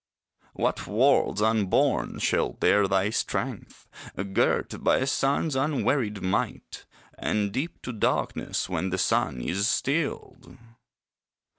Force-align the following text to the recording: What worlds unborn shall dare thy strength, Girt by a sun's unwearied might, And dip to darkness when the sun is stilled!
What 0.53 0.87
worlds 0.87 1.43
unborn 1.43 2.17
shall 2.17 2.53
dare 2.53 2.87
thy 2.87 3.11
strength, 3.11 3.87
Girt 4.33 4.83
by 4.83 4.97
a 4.97 5.05
sun's 5.05 5.55
unwearied 5.55 6.23
might, 6.23 6.87
And 7.19 7.51
dip 7.51 7.79
to 7.83 7.93
darkness 7.93 8.67
when 8.67 8.89
the 8.89 8.97
sun 8.97 9.41
is 9.41 9.67
stilled! 9.67 10.57